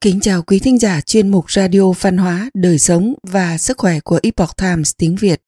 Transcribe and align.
Kính 0.00 0.20
chào 0.20 0.42
quý 0.42 0.58
thính 0.58 0.78
giả 0.78 1.00
chuyên 1.00 1.28
mục 1.28 1.50
Radio 1.50 1.92
Văn 1.92 2.16
hóa, 2.16 2.50
Đời 2.54 2.78
sống 2.78 3.14
và 3.22 3.58
Sức 3.58 3.78
khỏe 3.78 4.00
của 4.00 4.20
Epoch 4.22 4.56
Times 4.56 4.92
tiếng 4.96 5.16
Việt. 5.16 5.42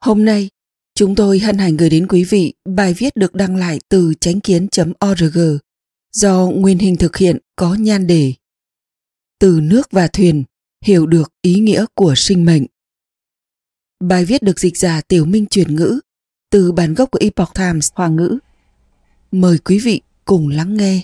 Hôm 0.00 0.24
nay, 0.24 0.50
chúng 0.94 1.14
tôi 1.14 1.38
hân 1.38 1.58
hạnh 1.58 1.76
gửi 1.76 1.90
đến 1.90 2.06
quý 2.08 2.24
vị 2.24 2.54
bài 2.64 2.94
viết 2.94 3.16
được 3.16 3.34
đăng 3.34 3.56
lại 3.56 3.78
từ 3.88 4.14
chánh 4.20 4.40
kiến.org 4.40 5.38
do 6.12 6.46
nguyên 6.46 6.78
hình 6.78 6.96
thực 6.96 7.16
hiện 7.16 7.38
có 7.56 7.74
nhan 7.74 8.06
đề 8.06 8.32
Từ 9.38 9.60
nước 9.62 9.90
và 9.90 10.06
thuyền, 10.06 10.44
hiểu 10.84 11.06
được 11.06 11.32
ý 11.42 11.54
nghĩa 11.54 11.86
của 11.94 12.14
sinh 12.16 12.44
mệnh. 12.44 12.66
Bài 14.04 14.24
viết 14.24 14.42
được 14.42 14.60
dịch 14.60 14.78
giả 14.78 15.00
Tiểu 15.08 15.24
Minh 15.24 15.46
chuyển 15.46 15.76
ngữ 15.76 16.00
từ 16.50 16.72
bản 16.72 16.94
gốc 16.94 17.10
của 17.10 17.18
Epoch 17.22 17.54
Times 17.54 17.90
Hoa 17.94 18.08
ngữ. 18.08 18.38
Mời 19.32 19.58
quý 19.58 19.78
vị 19.78 20.00
cùng 20.24 20.48
lắng 20.48 20.76
nghe. 20.76 21.02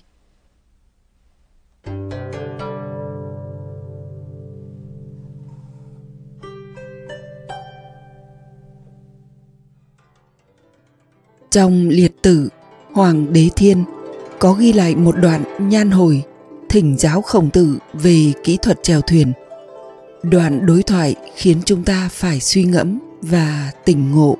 Trong 11.51 11.89
liệt 11.89 12.23
tử, 12.23 12.49
Hoàng 12.93 13.33
đế 13.33 13.49
thiên, 13.57 13.85
có 14.39 14.53
ghi 14.53 14.73
lại 14.73 14.97
một 14.97 15.15
đoạn 15.17 15.69
nhan 15.71 15.91
hồi 15.91 16.23
thỉnh 16.69 16.97
giáo 16.99 17.23
khổng 17.23 17.51
tử 17.51 17.79
về 17.93 18.33
kỹ 18.45 18.59
thuật 18.63 18.83
chèo 18.83 19.01
thuyền. 19.01 19.33
Đoạn 20.23 20.67
đối 20.67 20.83
thoại 20.83 21.15
khiến 21.37 21.59
chúng 21.65 21.85
ta 21.85 22.09
phải 22.13 22.41
suy 22.41 22.65
ngẫm 22.65 22.99
và 23.23 23.73
tỉnh 23.85 24.11
ngộ. 24.11 24.37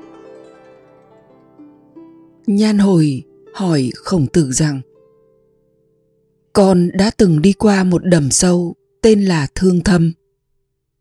Nhan 2.47 2.77
hồi 2.77 3.23
hỏi 3.53 3.89
khổng 3.95 4.27
tử 4.27 4.51
rằng, 4.51 4.81
Con 6.53 6.89
đã 6.93 7.11
từng 7.17 7.41
đi 7.41 7.53
qua 7.53 7.83
một 7.83 8.05
đầm 8.05 8.31
sâu 8.31 8.75
tên 9.01 9.25
là 9.25 9.47
Thương 9.55 9.81
Thâm. 9.81 10.13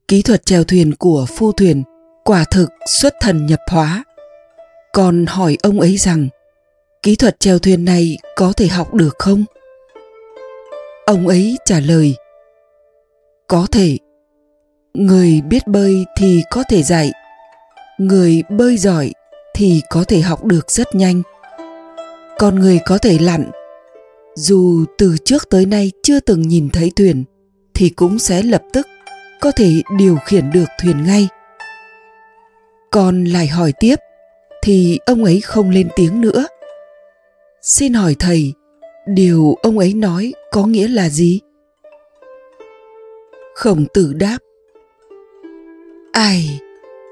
Kỹ 0.08 0.22
thuật 0.22 0.46
chèo 0.46 0.64
thuyền 0.64 0.94
của 0.94 1.26
phu 1.28 1.52
thuyền 1.52 1.82
quả 2.24 2.44
thực 2.50 2.70
xuất 2.86 3.14
thần 3.20 3.46
nhập 3.46 3.60
hóa 3.70 4.04
còn 4.92 5.26
hỏi 5.26 5.56
ông 5.62 5.80
ấy 5.80 5.96
rằng, 5.96 6.28
kỹ 7.02 7.16
thuật 7.16 7.40
chèo 7.40 7.58
thuyền 7.58 7.84
này 7.84 8.18
có 8.36 8.52
thể 8.56 8.66
học 8.66 8.94
được 8.94 9.16
không? 9.18 9.44
Ông 11.06 11.28
ấy 11.28 11.56
trả 11.64 11.80
lời, 11.80 12.14
có 13.48 13.66
thể. 13.72 13.98
Người 14.94 15.40
biết 15.48 15.66
bơi 15.66 16.04
thì 16.16 16.42
có 16.50 16.62
thể 16.68 16.82
dạy. 16.82 17.12
Người 17.98 18.42
bơi 18.48 18.76
giỏi 18.76 19.12
thì 19.54 19.82
có 19.90 20.04
thể 20.04 20.20
học 20.20 20.44
được 20.44 20.70
rất 20.70 20.94
nhanh. 20.94 21.22
Còn 22.38 22.58
người 22.58 22.80
có 22.86 22.98
thể 22.98 23.18
lặn. 23.18 23.50
Dù 24.34 24.84
từ 24.98 25.16
trước 25.24 25.50
tới 25.50 25.66
nay 25.66 25.92
chưa 26.02 26.20
từng 26.20 26.42
nhìn 26.42 26.68
thấy 26.70 26.92
thuyền, 26.96 27.24
thì 27.74 27.90
cũng 27.90 28.18
sẽ 28.18 28.42
lập 28.42 28.62
tức 28.72 28.86
có 29.40 29.52
thể 29.56 29.82
điều 29.98 30.16
khiển 30.26 30.50
được 30.50 30.66
thuyền 30.82 31.04
ngay. 31.04 31.28
Còn 32.90 33.24
lại 33.24 33.46
hỏi 33.46 33.72
tiếp 33.80 33.96
thì 34.62 34.98
ông 35.06 35.24
ấy 35.24 35.40
không 35.40 35.70
lên 35.70 35.88
tiếng 35.96 36.20
nữa. 36.20 36.46
Xin 37.62 37.94
hỏi 37.94 38.16
thầy, 38.18 38.52
điều 39.06 39.54
ông 39.62 39.78
ấy 39.78 39.94
nói 39.94 40.32
có 40.52 40.66
nghĩa 40.66 40.88
là 40.88 41.08
gì? 41.08 41.40
Khổng 43.54 43.84
tử 43.94 44.12
đáp, 44.12 44.38
ai, 46.12 46.60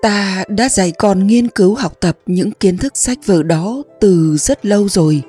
ta 0.02 0.44
đã 0.48 0.68
dạy 0.68 0.92
con 0.98 1.27
nghiên 1.27 1.48
cứu 1.48 1.74
học 1.74 2.00
tập 2.00 2.18
những 2.27 2.50
kiến 2.50 2.77
thức 2.77 2.96
sách 2.96 3.18
vở 3.27 3.42
đó 3.42 3.83
từ 4.00 4.36
rất 4.36 4.66
lâu 4.66 4.88
rồi. 4.88 5.22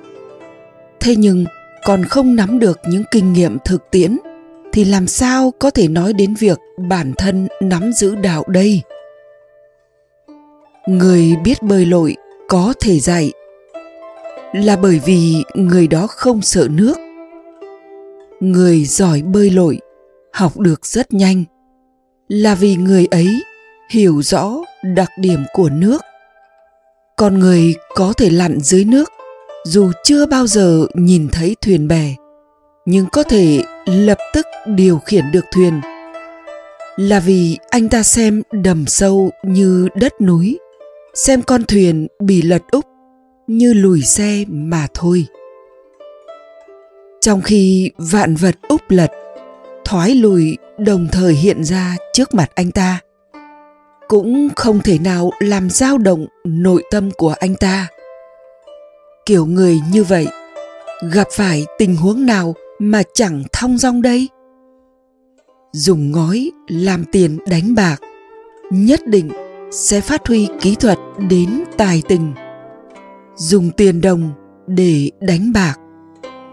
Thế 1.00 1.16
nhưng, 1.16 1.46
còn 1.86 2.06
không 2.06 2.36
nắm 2.36 2.60
được 2.60 2.80
những 2.90 3.04
kinh 3.12 3.34
nghiệm 3.34 3.58
thực 3.66 3.92
tiễn, 3.92 4.18
thì 4.72 4.86
làm 4.86 5.08
sao 5.08 5.54
có 5.60 5.70
thể 5.70 5.88
nói 5.88 6.14
đến 6.14 6.34
việc 6.34 6.60
bản 6.90 7.14
thân 7.18 7.48
nắm 7.62 7.92
giữ 7.94 8.16
đạo 8.16 8.44
đây? 8.48 8.82
Người 10.90 11.36
biết 11.44 11.64
bơi 11.64 11.86
lội 11.86 12.16
có 12.48 12.74
thể 12.80 13.00
dạy 13.00 13.32
là 14.54 14.76
bởi 14.76 15.00
vì 15.06 15.44
người 15.54 15.88
đó 15.88 16.08
không 16.08 16.42
sợ 16.42 16.68
nước. 16.72 16.98
Người 18.40 18.86
giỏi 18.86 19.22
bơi 19.22 19.50
lội 19.50 19.80
học 20.34 20.58
được 20.58 20.86
rất 20.86 21.14
nhanh 21.14 21.44
là 22.28 22.56
vì 22.56 22.76
người 22.76 23.06
ấy 23.06 23.44
hiểu 23.92 24.22
rõ 24.22 24.58
đặc 24.96 25.10
điểm 25.20 25.40
của 25.54 25.70
nước. 25.70 26.02
Còn 27.18 27.40
người 27.40 27.76
có 27.96 28.14
thể 28.18 28.30
lặn 28.30 28.60
dưới 28.60 28.86
nước, 28.86 29.10
dù 29.66 29.92
chưa 30.04 30.26
bao 30.26 30.48
giờ 30.48 30.86
nhìn 30.94 31.28
thấy 31.32 31.56
thuyền 31.62 31.88
bè, 31.88 32.16
nhưng 32.86 33.06
có 33.12 33.24
thể 33.24 33.64
lập 33.86 34.18
tức 34.34 34.46
điều 34.66 35.00
khiển 35.00 35.32
được 35.32 35.46
thuyền 35.52 35.82
là 36.98 37.20
vì 37.20 37.58
anh 37.70 37.90
ta 37.90 38.04
xem 38.04 38.42
đầm 38.52 38.86
sâu 38.88 39.32
như 39.44 39.88
đất 39.96 40.22
núi 40.22 40.60
xem 41.14 41.42
con 41.42 41.64
thuyền 41.64 42.08
bị 42.20 42.42
lật 42.42 42.62
úp 42.72 42.86
như 43.48 43.74
lùi 43.74 44.02
xe 44.02 44.44
mà 44.48 44.88
thôi. 44.94 45.26
Trong 47.22 47.42
khi 47.42 47.92
vạn 47.98 48.36
vật 48.36 48.56
úp 48.68 48.82
lật, 48.90 49.12
thoái 49.86 50.16
lùi 50.16 50.58
đồng 50.78 51.08
thời 51.12 51.34
hiện 51.34 51.64
ra 51.64 51.96
trước 52.14 52.34
mặt 52.34 52.52
anh 52.56 52.72
ta, 52.72 53.00
cũng 54.08 54.50
không 54.56 54.80
thể 54.84 55.00
nào 55.00 55.32
làm 55.40 55.70
dao 55.70 55.98
động 55.98 56.26
nội 56.44 56.84
tâm 56.92 57.12
của 57.12 57.36
anh 57.40 57.56
ta. 57.56 57.88
Kiểu 59.26 59.46
người 59.46 59.80
như 59.92 60.04
vậy, 60.04 60.28
gặp 61.12 61.28
phải 61.32 61.66
tình 61.78 61.96
huống 61.96 62.26
nào 62.26 62.56
mà 62.80 63.04
chẳng 63.14 63.44
thong 63.54 63.78
dong 63.78 64.02
đây? 64.02 64.30
Dùng 65.72 66.12
ngói 66.12 66.52
làm 66.68 67.06
tiền 67.12 67.38
đánh 67.48 67.76
bạc, 67.76 67.98
nhất 68.72 69.00
định 69.08 69.30
sẽ 69.72 70.02
phát 70.02 70.28
huy 70.28 70.48
kỹ 70.62 70.76
thuật 70.76 71.00
đến 71.30 71.64
tài 71.78 72.02
tình, 72.08 72.34
dùng 73.36 73.72
tiền 73.72 74.02
đồng 74.02 74.32
để 74.68 75.12
đánh 75.20 75.54
bạc. 75.54 75.76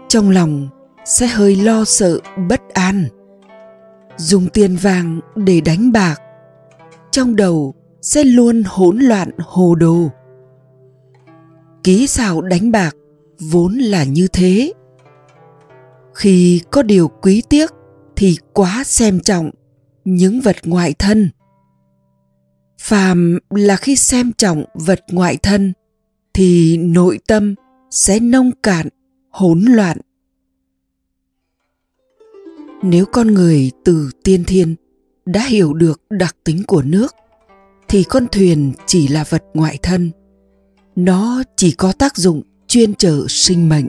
Trong 0.07 0.29
lòng 0.29 0.67
sẽ 1.05 1.27
hơi 1.27 1.55
lo 1.55 1.85
sợ 1.85 2.19
bất 2.49 2.61
an. 2.73 3.05
Dùng 4.17 4.47
tiền 4.53 4.75
vàng 4.75 5.19
để 5.35 5.61
đánh 5.61 5.91
bạc, 5.91 6.15
trong 7.11 7.35
đầu 7.35 7.75
sẽ 8.01 8.23
luôn 8.23 8.63
hỗn 8.65 8.99
loạn 8.99 9.29
hồ 9.39 9.75
đồ. 9.75 10.09
Ký 11.83 12.07
xảo 12.07 12.41
đánh 12.41 12.71
bạc 12.71 12.95
vốn 13.51 13.73
là 13.73 14.03
như 14.03 14.27
thế. 14.33 14.73
Khi 16.13 16.61
có 16.71 16.83
điều 16.83 17.07
quý 17.07 17.43
tiếc 17.49 17.71
thì 18.15 18.37
quá 18.53 18.83
xem 18.85 19.19
trọng 19.19 19.49
những 20.05 20.41
vật 20.41 20.55
ngoại 20.63 20.93
thân 20.99 21.29
phàm 22.79 23.39
là 23.49 23.75
khi 23.75 23.95
xem 23.95 24.31
trọng 24.37 24.63
vật 24.73 25.05
ngoại 25.11 25.37
thân, 25.37 25.73
thì 26.33 26.77
nội 26.77 27.19
tâm 27.27 27.55
sẽ 27.89 28.19
nông 28.19 28.51
cạn, 28.63 28.87
hỗn 29.29 29.61
loạn. 29.61 29.97
Nếu 32.83 33.05
con 33.05 33.27
người 33.27 33.71
từ 33.85 34.09
tiên 34.23 34.43
thiên 34.43 34.75
đã 35.25 35.41
hiểu 35.41 35.73
được 35.73 36.01
đặc 36.09 36.35
tính 36.43 36.63
của 36.67 36.81
nước, 36.81 37.15
thì 37.87 38.03
con 38.03 38.27
thuyền 38.31 38.73
chỉ 38.85 39.07
là 39.07 39.25
vật 39.29 39.43
ngoại 39.53 39.79
thân. 39.81 40.11
Nó 40.95 41.43
chỉ 41.55 41.71
có 41.71 41.91
tác 41.91 42.17
dụng 42.17 42.41
chuyên 42.67 42.95
trở 42.95 43.25
sinh 43.29 43.69
mệnh. 43.69 43.87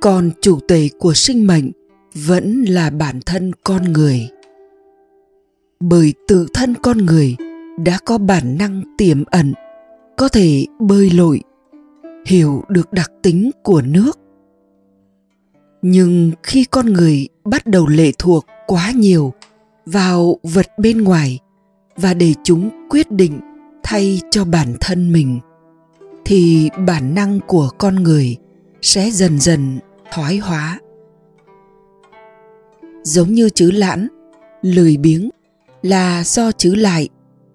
Còn 0.00 0.30
chủ 0.40 0.58
tể 0.68 0.88
của 0.98 1.14
sinh 1.14 1.46
mệnh 1.46 1.70
vẫn 2.14 2.62
là 2.62 2.90
bản 2.90 3.20
thân 3.26 3.52
con 3.64 3.92
người. 3.92 4.28
Bởi 5.80 6.14
tự 6.28 6.46
thân 6.54 6.74
con 6.82 6.98
người 6.98 7.36
đã 7.78 7.98
có 8.04 8.18
bản 8.18 8.58
năng 8.58 8.82
tiềm 8.98 9.24
ẩn, 9.24 9.52
có 10.16 10.28
thể 10.28 10.66
bơi 10.78 11.10
lội, 11.10 11.42
hiểu 12.26 12.64
được 12.68 12.92
đặc 12.92 13.12
tính 13.22 13.50
của 13.62 13.82
nước. 13.82 14.18
Nhưng 15.82 16.32
khi 16.42 16.64
con 16.64 16.86
người 16.86 17.28
bắt 17.44 17.66
đầu 17.66 17.86
lệ 17.86 18.12
thuộc 18.18 18.46
quá 18.66 18.92
nhiều 18.96 19.32
vào 19.86 20.36
vật 20.42 20.66
bên 20.78 21.02
ngoài 21.02 21.38
và 21.96 22.14
để 22.14 22.34
chúng 22.44 22.70
quyết 22.90 23.10
định 23.10 23.40
thay 23.82 24.20
cho 24.30 24.44
bản 24.44 24.74
thân 24.80 25.12
mình, 25.12 25.40
thì 26.24 26.70
bản 26.86 27.14
năng 27.14 27.40
của 27.46 27.70
con 27.78 27.94
người 27.94 28.36
sẽ 28.82 29.10
dần 29.10 29.40
dần 29.40 29.78
thoái 30.12 30.36
hóa. 30.36 30.78
Giống 33.02 33.32
như 33.32 33.48
chữ 33.48 33.70
lãn, 33.70 34.08
lười 34.62 34.96
biếng 34.96 35.30
là 35.82 36.24
do 36.24 36.52
chữ 36.52 36.74
lại 36.74 37.08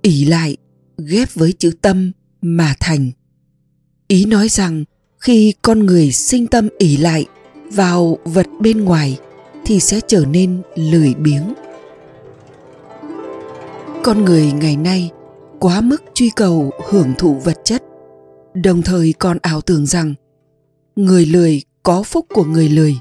ỷ 0.08 0.26
lại, 0.26 0.58
ghép 0.98 1.34
với 1.34 1.54
chữ 1.54 1.72
tâm 1.82 2.12
mà 2.42 2.74
thành. 2.80 3.12
Ý 4.08 4.26
nói 4.26 4.50
rằng 4.50 4.84
khi 5.20 5.54
con 5.62 5.86
người 5.86 6.12
sinh 6.12 6.48
tâm 6.48 6.70
ỷ 6.78 6.98
lại 6.98 7.26
vào 7.72 8.18
vật 8.24 8.48
bên 8.60 8.86
ngoài 8.86 9.20
thì 9.66 9.80
sẽ 9.80 10.00
trở 10.08 10.26
nên 10.26 10.62
lười 10.76 11.14
biếng. 11.14 11.54
Con 14.04 14.26
người 14.26 14.52
ngày 14.52 14.78
nay 14.78 15.12
quá 15.60 15.82
mức 15.82 16.04
truy 16.14 16.30
cầu 16.36 16.72
hưởng 16.90 17.14
thụ 17.18 17.34
vật 17.34 17.58
chất, 17.64 17.84
đồng 18.64 18.82
thời 18.82 19.14
còn 19.20 19.38
ảo 19.42 19.62
tưởng 19.62 19.86
rằng 19.86 20.14
người 20.96 21.26
lười 21.26 21.62
có 21.84 22.04
phúc 22.04 22.26
của 22.34 22.44
người 22.44 22.70
lười. 22.70 22.96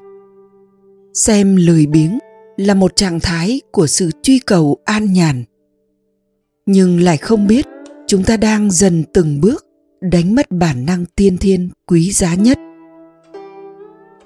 Xem 1.14 1.56
lười 1.56 1.86
biếng 1.86 2.18
là 2.56 2.74
một 2.74 2.96
trạng 2.96 3.20
thái 3.20 3.60
của 3.72 3.86
sự 3.86 4.10
truy 4.22 4.38
cầu 4.38 4.76
an 4.84 5.12
nhàn 5.12 5.44
nhưng 6.66 7.00
lại 7.00 7.16
không 7.16 7.46
biết, 7.46 7.66
chúng 8.06 8.24
ta 8.24 8.36
đang 8.36 8.70
dần 8.70 9.04
từng 9.12 9.40
bước 9.40 9.64
đánh 10.00 10.34
mất 10.34 10.50
bản 10.50 10.86
năng 10.86 11.04
tiên 11.16 11.38
thiên 11.38 11.70
quý 11.86 12.12
giá 12.12 12.34
nhất. 12.34 12.58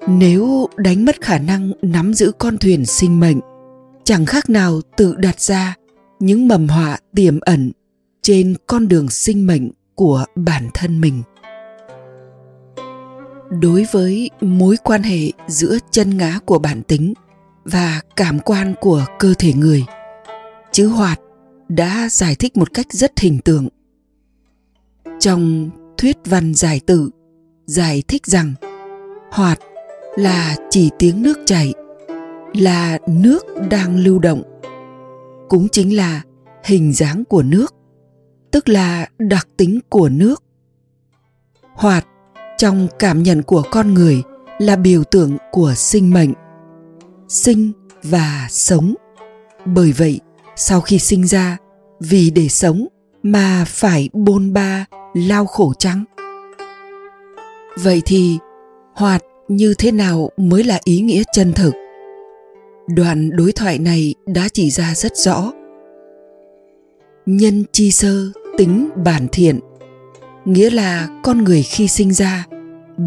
Nếu 0.09 0.69
đánh 0.77 1.05
mất 1.05 1.21
khả 1.21 1.39
năng 1.39 1.73
nắm 1.83 2.15
giữ 2.15 2.33
con 2.39 2.59
thuyền 2.59 2.87
sinh 2.87 3.21
mệnh, 3.21 3.41
chẳng 4.05 4.27
khác 4.27 4.51
nào 4.51 4.81
tự 4.97 5.15
đặt 5.15 5.41
ra 5.41 5.75
những 6.21 6.49
mầm 6.49 6.69
họa 6.69 6.99
tiềm 7.15 7.41
ẩn 7.41 7.73
trên 8.23 8.55
con 8.67 8.89
đường 8.89 9.09
sinh 9.09 9.47
mệnh 9.47 9.71
của 9.95 10.25
bản 10.35 10.69
thân 10.75 11.01
mình. 11.01 11.23
Đối 13.61 13.87
với 13.93 14.31
mối 14.41 14.77
quan 14.85 15.03
hệ 15.03 15.33
giữa 15.49 15.79
chân 15.91 16.17
ngã 16.17 16.39
của 16.45 16.59
bản 16.59 16.83
tính 16.83 17.15
và 17.65 18.01
cảm 18.17 18.39
quan 18.39 18.75
của 18.81 19.05
cơ 19.19 19.35
thể 19.39 19.53
người 19.53 19.85
chữ 20.73 20.87
hoạt 20.87 21.21
đã 21.71 22.09
giải 22.11 22.35
thích 22.35 22.57
một 22.57 22.75
cách 22.75 22.87
rất 22.91 23.19
hình 23.19 23.39
tượng. 23.45 23.69
Trong 25.19 25.71
thuyết 25.99 26.17
văn 26.25 26.55
giải 26.55 26.81
tự 26.87 27.11
giải 27.67 28.03
thích 28.09 28.27
rằng 28.27 28.55
hoạt 29.33 29.59
là 30.17 30.57
chỉ 30.71 30.91
tiếng 30.99 31.23
nước 31.23 31.39
chảy, 31.47 31.73
là 32.55 32.99
nước 33.07 33.47
đang 33.71 33.97
lưu 33.97 34.19
động. 34.19 34.43
Cũng 35.49 35.69
chính 35.69 35.97
là 35.97 36.23
hình 36.65 36.93
dáng 36.93 37.25
của 37.25 37.43
nước, 37.43 37.75
tức 38.51 38.69
là 38.69 39.09
đặc 39.19 39.49
tính 39.57 39.81
của 39.89 40.09
nước. 40.09 40.43
Hoạt 41.75 42.07
trong 42.59 42.89
cảm 42.99 43.23
nhận 43.23 43.43
của 43.43 43.63
con 43.71 43.95
người 43.95 44.23
là 44.59 44.77
biểu 44.77 45.05
tượng 45.05 45.37
của 45.51 45.75
sinh 45.77 46.11
mệnh, 46.11 46.33
sinh 47.29 47.73
và 48.03 48.47
sống. 48.51 48.95
Bởi 49.65 49.93
vậy 49.93 50.21
sau 50.63 50.81
khi 50.81 50.99
sinh 50.99 51.27
ra, 51.27 51.57
vì 52.01 52.31
để 52.31 52.49
sống 52.49 52.87
mà 53.23 53.65
phải 53.69 54.09
bôn 54.13 54.53
ba 54.53 54.85
lao 55.15 55.47
khổ 55.47 55.73
trắng. 55.79 56.05
Vậy 57.83 58.03
thì, 58.07 58.39
hoạt 58.95 59.23
như 59.49 59.75
thế 59.79 59.93
nào 59.93 60.31
mới 60.37 60.65
là 60.65 60.81
ý 60.85 61.01
nghĩa 61.01 61.23
chân 61.33 61.53
thực? 61.53 61.75
Đoạn 62.97 63.31
đối 63.37 63.53
thoại 63.53 63.79
này 63.79 64.15
đã 64.27 64.49
chỉ 64.53 64.71
ra 64.71 64.95
rất 64.95 65.17
rõ. 65.17 65.53
Nhân 67.27 67.65
chi 67.73 67.91
sơ 67.91 68.31
tính 68.57 68.89
bản 69.05 69.27
thiện, 69.33 69.61
nghĩa 70.45 70.71
là 70.71 71.21
con 71.23 71.45
người 71.45 71.63
khi 71.63 71.89
sinh 71.89 72.13
ra, 72.13 72.47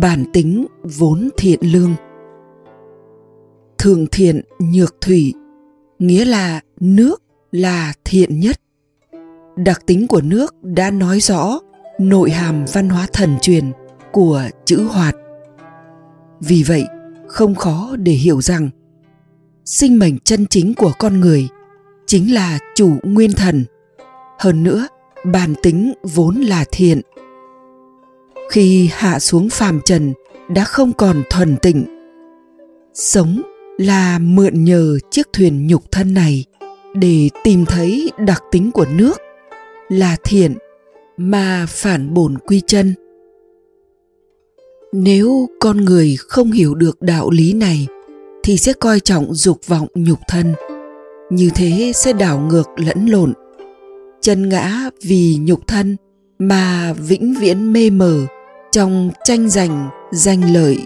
bản 0.02 0.24
tính 0.34 0.66
vốn 0.84 1.30
thiện 1.38 1.60
lương. 1.62 1.96
Thường 3.78 4.06
thiện 4.12 4.42
nhược 4.60 5.02
thủy, 5.02 5.34
nghĩa 6.00 6.26
là 6.26 6.62
nước 6.80 7.24
là 7.54 7.94
thiện 8.06 8.40
nhất. 8.40 8.62
Đặc 9.56 9.82
tính 9.86 10.08
của 10.08 10.22
nước 10.22 10.56
đã 10.64 10.92
nói 10.92 11.20
rõ 11.20 11.60
nội 12.00 12.32
hàm 12.32 12.66
văn 12.74 12.90
hóa 12.90 13.08
thần 13.14 13.36
truyền 13.42 13.72
của 14.12 14.44
chữ 14.66 14.84
hoạt. 14.84 15.16
Vì 16.40 16.64
vậy, 16.64 16.86
không 17.28 17.56
khó 17.56 17.96
để 18.00 18.12
hiểu 18.12 18.42
rằng, 18.42 18.70
sinh 19.66 20.00
mệnh 20.00 20.20
chân 20.20 20.46
chính 20.48 20.74
của 20.74 20.92
con 21.00 21.20
người 21.20 21.48
chính 22.06 22.34
là 22.34 22.60
chủ 22.76 22.98
nguyên 23.04 23.34
thần. 23.34 23.66
Hơn 24.40 24.64
nữa, 24.64 24.88
bản 25.26 25.54
tính 25.64 25.94
vốn 26.04 26.36
là 26.36 26.66
thiện. 26.72 27.02
Khi 28.52 28.90
hạ 28.94 29.20
xuống 29.20 29.50
phàm 29.50 29.82
trần 29.86 30.14
đã 30.50 30.64
không 30.64 30.94
còn 30.94 31.24
thuần 31.30 31.58
tịnh, 31.58 31.86
sống 32.94 33.42
là 33.78 34.20
mượn 34.20 34.64
nhờ 34.64 34.98
chiếc 35.12 35.34
thuyền 35.34 35.68
nhục 35.68 35.92
thân 35.92 36.14
này 36.14 36.46
để 36.94 37.30
tìm 37.44 37.66
thấy 37.66 38.12
đặc 38.18 38.44
tính 38.52 38.72
của 38.72 38.86
nước 38.86 39.18
là 39.90 40.18
thiện 40.24 40.58
mà 41.18 41.66
phản 41.70 42.14
bổn 42.14 42.38
quy 42.38 42.62
chân. 42.68 42.94
Nếu 44.92 45.48
con 45.60 45.78
người 45.78 46.16
không 46.20 46.52
hiểu 46.52 46.76
được 46.76 47.02
đạo 47.02 47.30
lý 47.30 47.54
này 47.54 47.88
thì 48.44 48.58
sẽ 48.58 48.74
coi 48.74 49.00
trọng 49.00 49.34
dục 49.34 49.68
vọng 49.68 49.88
nhục 49.96 50.20
thân. 50.28 50.54
Như 51.30 51.50
thế 51.56 51.92
sẽ 51.96 52.14
đảo 52.14 52.40
ngược 52.40 52.70
lẫn 52.76 53.06
lộn, 53.06 53.34
chân 54.22 54.50
ngã 54.50 54.90
vì 55.02 55.38
nhục 55.42 55.68
thân 55.68 55.98
mà 56.40 56.94
vĩnh 56.94 57.36
viễn 57.40 57.74
mê 57.74 57.90
mờ 57.90 58.26
trong 58.72 59.12
tranh 59.24 59.50
giành, 59.50 59.90
danh 60.12 60.54
lợi. 60.54 60.78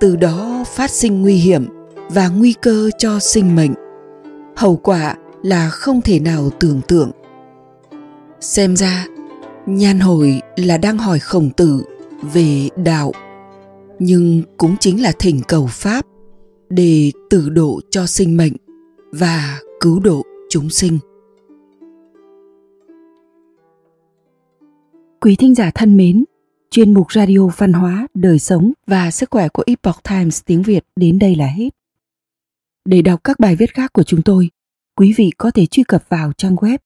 Từ 0.00 0.16
đó 0.16 0.64
phát 0.74 0.90
sinh 0.90 1.22
nguy 1.22 1.34
hiểm 1.34 1.66
và 2.10 2.28
nguy 2.28 2.54
cơ 2.62 2.90
cho 2.98 3.18
sinh 3.20 3.56
mệnh 3.56 3.85
hậu 4.56 4.76
quả 4.76 5.16
là 5.42 5.70
không 5.70 6.00
thể 6.02 6.20
nào 6.20 6.50
tưởng 6.60 6.80
tượng. 6.88 7.10
Xem 8.40 8.76
ra, 8.76 9.06
nhan 9.66 10.00
hồi 10.00 10.40
là 10.56 10.78
đang 10.78 10.98
hỏi 10.98 11.18
khổng 11.18 11.50
tử 11.50 11.84
về 12.32 12.68
đạo, 12.76 13.12
nhưng 13.98 14.42
cũng 14.56 14.76
chính 14.80 15.02
là 15.02 15.12
thỉnh 15.18 15.40
cầu 15.48 15.66
pháp 15.66 16.06
để 16.68 17.12
tử 17.30 17.48
độ 17.48 17.80
cho 17.90 18.06
sinh 18.06 18.36
mệnh 18.36 18.52
và 19.12 19.58
cứu 19.80 20.00
độ 20.00 20.22
chúng 20.50 20.70
sinh. 20.70 20.98
Quý 25.20 25.36
thính 25.36 25.54
giả 25.54 25.70
thân 25.74 25.96
mến, 25.96 26.24
chuyên 26.70 26.94
mục 26.94 27.12
radio 27.12 27.48
văn 27.56 27.72
hóa, 27.72 28.06
đời 28.14 28.38
sống 28.38 28.72
và 28.86 29.10
sức 29.10 29.30
khỏe 29.30 29.48
của 29.48 29.62
epoch 29.66 30.02
times 30.08 30.40
tiếng 30.46 30.62
việt 30.62 30.84
đến 30.96 31.18
đây 31.18 31.34
là 31.34 31.46
hết 31.46 31.75
để 32.86 33.02
đọc 33.02 33.20
các 33.24 33.40
bài 33.40 33.56
viết 33.56 33.74
khác 33.74 33.92
của 33.92 34.02
chúng 34.02 34.22
tôi, 34.22 34.50
quý 34.96 35.14
vị 35.16 35.30
có 35.38 35.50
thể 35.50 35.66
truy 35.66 35.82
cập 35.82 36.08
vào 36.08 36.32
trang 36.32 36.54
web 36.54 36.78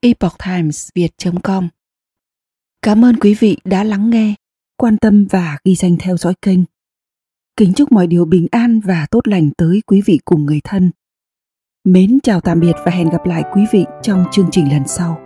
epochtimesviet.com 0.00 1.68
cảm 2.82 3.04
ơn 3.04 3.16
quý 3.16 3.34
vị 3.34 3.56
đã 3.64 3.84
lắng 3.84 4.10
nghe, 4.10 4.34
quan 4.76 4.96
tâm 4.96 5.26
và 5.30 5.58
ghi 5.64 5.74
danh 5.74 5.96
theo 6.00 6.16
dõi 6.16 6.34
kênh. 6.42 6.58
Kính 7.56 7.72
chúc 7.74 7.92
mọi 7.92 8.06
điều 8.06 8.24
bình 8.24 8.46
an 8.50 8.80
và 8.80 9.06
tốt 9.10 9.28
lành 9.28 9.50
tới 9.58 9.82
quý 9.86 10.02
vị 10.06 10.18
cùng 10.24 10.46
người 10.46 10.60
thân. 10.64 10.90
Mến 11.84 12.18
chào 12.22 12.40
tạm 12.40 12.60
biệt 12.60 12.76
và 12.84 12.92
hẹn 12.92 13.08
gặp 13.08 13.26
lại 13.26 13.42
quý 13.54 13.62
vị 13.72 13.84
trong 14.02 14.24
chương 14.32 14.48
trình 14.50 14.72
lần 14.72 14.82
sau. 14.86 15.21